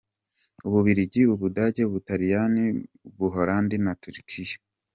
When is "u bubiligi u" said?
0.67-1.35